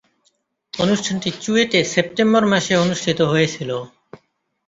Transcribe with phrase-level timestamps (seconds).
[0.73, 3.77] অনুষ্ঠানটি চুয়েটে সেপ্টেম্বর মাসে অনুষ্ঠিত হয়েছিলো।